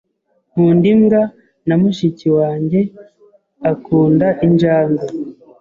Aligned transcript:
Nkunda 0.51 0.85
imbwa 0.93 1.21
na 1.67 1.75
mushiki 1.81 2.27
wanjye 2.37 2.79
akunda 3.71 4.27
injangwe. 4.45 5.05